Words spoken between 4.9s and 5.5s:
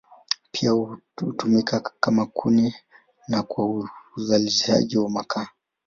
wa makaa.